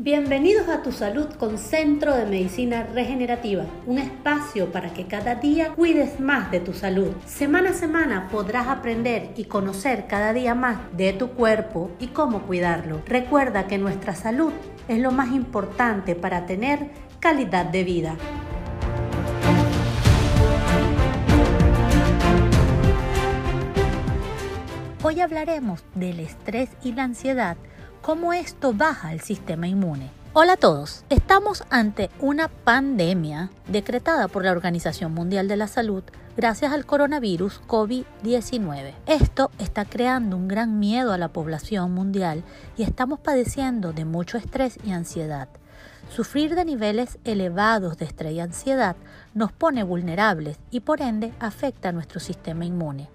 [0.00, 5.74] Bienvenidos a Tu Salud con Centro de Medicina Regenerativa, un espacio para que cada día
[5.74, 7.08] cuides más de tu salud.
[7.26, 12.42] Semana a semana podrás aprender y conocer cada día más de tu cuerpo y cómo
[12.42, 13.02] cuidarlo.
[13.06, 14.52] Recuerda que nuestra salud
[14.86, 18.16] es lo más importante para tener calidad de vida.
[25.02, 27.56] Hoy hablaremos del estrés y la ansiedad
[28.02, 30.10] cómo esto baja el sistema inmune.
[30.32, 36.04] Hola a todos, estamos ante una pandemia decretada por la Organización Mundial de la Salud
[36.36, 38.94] gracias al coronavirus COVID-19.
[39.06, 42.44] Esto está creando un gran miedo a la población mundial
[42.76, 45.48] y estamos padeciendo de mucho estrés y ansiedad.
[46.08, 48.96] Sufrir de niveles elevados de estrés y ansiedad
[49.34, 53.08] nos pone vulnerables y por ende afecta a nuestro sistema inmune.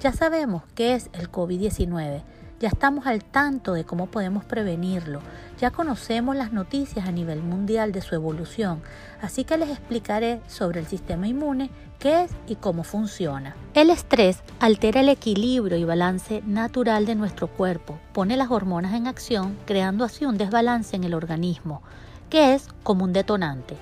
[0.00, 2.22] Ya sabemos qué es el COVID-19
[2.60, 5.20] ya estamos al tanto de cómo podemos prevenirlo,
[5.60, 8.82] ya conocemos las noticias a nivel mundial de su evolución,
[9.20, 13.56] así que les explicaré sobre el sistema inmune, qué es y cómo funciona.
[13.74, 19.06] El estrés altera el equilibrio y balance natural de nuestro cuerpo, pone las hormonas en
[19.06, 21.82] acción, creando así un desbalance en el organismo,
[22.30, 23.76] que es como un detonante.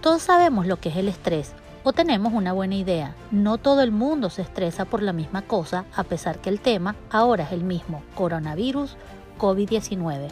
[0.00, 1.52] Todos sabemos lo que es el estrés,
[1.88, 3.14] o tenemos una buena idea.
[3.30, 6.96] No todo el mundo se estresa por la misma cosa, a pesar que el tema
[7.10, 8.96] ahora es el mismo, coronavirus
[9.38, 10.26] COVID-19.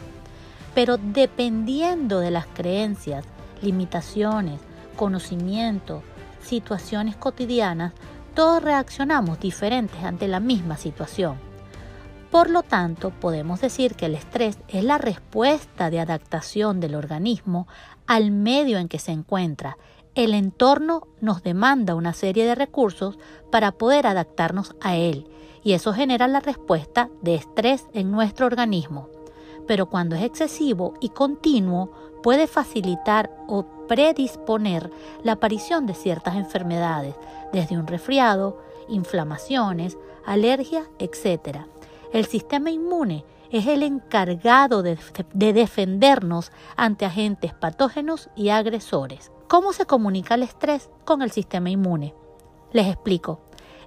[0.73, 3.23] Pero dependiendo de las creencias,
[3.61, 4.59] limitaciones,
[4.97, 6.03] conocimiento,
[6.41, 7.93] situaciones cotidianas,
[8.33, 11.37] todos reaccionamos diferentes ante la misma situación.
[12.31, 17.65] Por lo tanto, podemos decir que el estrés es la respuesta de adaptación del organismo
[18.07, 19.77] al medio en que se encuentra
[20.15, 23.19] el entorno nos demanda una serie de recursos
[23.51, 25.27] para poder adaptarnos a él
[25.61, 29.09] y eso genera la respuesta de estrés en nuestro organismo.
[29.67, 31.91] Pero cuando es excesivo y continuo
[32.23, 34.89] puede facilitar o predisponer
[35.23, 37.15] la aparición de ciertas enfermedades,
[37.51, 41.59] desde un resfriado, inflamaciones, alergias, etc.
[42.13, 44.97] El sistema inmune es el encargado de,
[45.33, 49.31] de defendernos ante agentes patógenos y agresores.
[49.47, 52.15] ¿Cómo se comunica el estrés con el sistema inmune?
[52.71, 53.41] Les explico.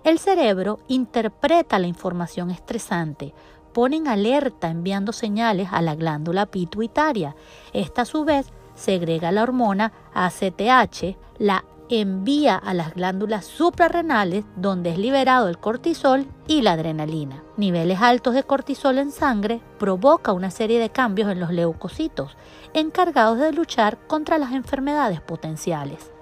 [0.05, 3.35] El cerebro interpreta la información estresante,
[3.73, 7.35] pone en alerta enviando señales a la glándula pituitaria.
[7.73, 14.91] Esta a su vez segrega la hormona ACTH, la envía a las glándulas suprarrenales donde
[14.91, 17.43] es liberado el cortisol y la adrenalina.
[17.59, 22.37] Niveles altos de cortisol en sangre provoca una serie de cambios en los leucocitos,
[22.73, 26.13] encargados de luchar contra las enfermedades potenciales.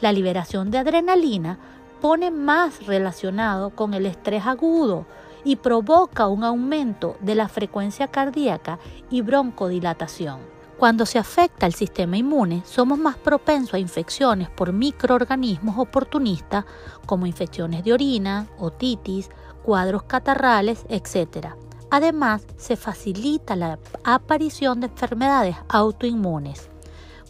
[0.00, 1.58] La liberación de adrenalina
[2.00, 5.04] pone más relacionado con el estrés agudo
[5.44, 8.78] y provoca un aumento de la frecuencia cardíaca
[9.10, 10.40] y broncodilatación.
[10.78, 16.64] Cuando se afecta el sistema inmune, somos más propensos a infecciones por microorganismos oportunistas
[17.04, 19.28] como infecciones de orina, otitis,
[19.68, 21.48] cuadros catarrales, etc.
[21.90, 26.70] Además, se facilita la aparición de enfermedades autoinmunes.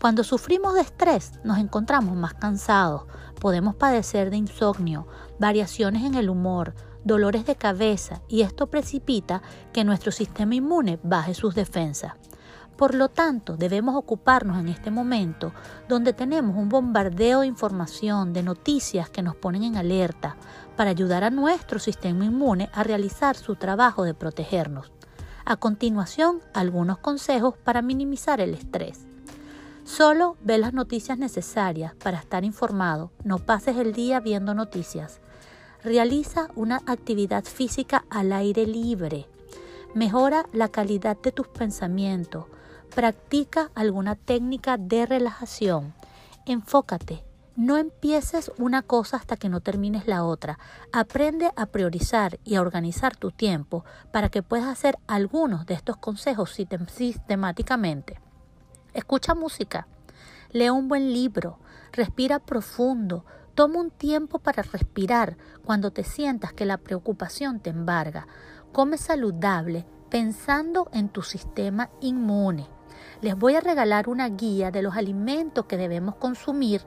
[0.01, 3.07] Cuando sufrimos de estrés, nos encontramos más cansados,
[3.41, 5.09] podemos padecer de insomnio,
[5.41, 11.35] variaciones en el humor, dolores de cabeza y esto precipita que nuestro sistema inmune baje
[11.35, 12.13] sus defensas.
[12.79, 15.53] Por lo tanto, debemos ocuparnos en este momento
[15.89, 20.37] donde tenemos un bombardeo de información, de noticias que nos ponen en alerta
[20.77, 24.93] para ayudar a nuestro sistema inmune a realizar su trabajo de protegernos.
[25.45, 29.09] A continuación, algunos consejos para minimizar el estrés.
[29.83, 33.11] Solo ve las noticias necesarias para estar informado.
[33.25, 35.19] No pases el día viendo noticias.
[35.83, 39.27] Realiza una actividad física al aire libre.
[39.95, 42.45] Mejora la calidad de tus pensamientos.
[42.95, 45.95] Practica alguna técnica de relajación.
[46.47, 47.23] Enfócate.
[47.55, 50.59] No empieces una cosa hasta que no termines la otra.
[50.93, 55.97] Aprende a priorizar y a organizar tu tiempo para que puedas hacer algunos de estos
[55.99, 56.57] consejos
[56.89, 58.21] sistemáticamente.
[58.95, 59.87] Escucha música.
[60.51, 61.59] Lee un buen libro.
[61.93, 63.25] Respira profundo.
[63.55, 68.27] Toma un tiempo para respirar cuando te sientas que la preocupación te embarga.
[68.73, 72.78] Come saludable pensando en tu sistema inmune
[73.21, 76.83] les voy a regalar una guía de los alimentos que debemos consumir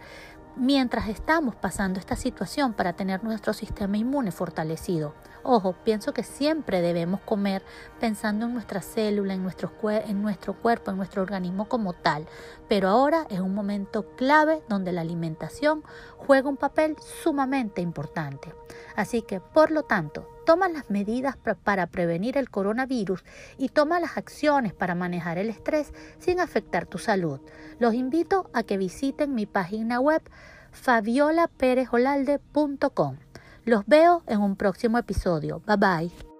[0.55, 5.13] mientras estamos pasando esta situación para tener nuestro sistema inmune fortalecido.
[5.43, 7.63] Ojo, pienso que siempre debemos comer
[7.99, 12.27] pensando en nuestra célula, en nuestro, en nuestro cuerpo, en nuestro organismo como tal.
[12.67, 15.83] Pero ahora es un momento clave donde la alimentación
[16.17, 18.53] juega un papel sumamente importante.
[18.95, 23.24] Así que, por lo tanto, toma las medidas para prevenir el coronavirus
[23.57, 27.39] y toma las acciones para manejar el estrés sin afectar tu salud.
[27.80, 30.21] Los invito a que visiten mi página web
[30.74, 33.15] fabiolaperejolalde.com.
[33.63, 35.62] Los veo en un próximo episodio.
[35.65, 36.30] Bye bye.